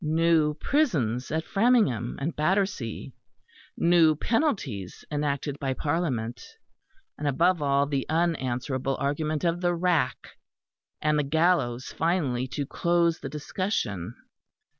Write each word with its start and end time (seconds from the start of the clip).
New 0.03 0.55
prisons 0.55 1.29
at 1.29 1.45
Framingham 1.45 2.17
and 2.19 2.35
Battersea; 2.35 3.13
new 3.77 4.15
penalties 4.15 5.05
enacted 5.11 5.59
by 5.59 5.75
Parliament; 5.75 6.41
and, 7.19 7.27
above 7.27 7.61
all, 7.61 7.85
the 7.85 8.07
unanswerable 8.09 8.97
argument 8.99 9.43
of 9.43 9.61
the 9.61 9.75
rack, 9.75 10.39
and 11.03 11.19
the 11.19 11.23
gallows 11.23 11.89
finally 11.95 12.47
to 12.47 12.65
close 12.65 13.19
the 13.19 13.29
discussion. 13.29 14.15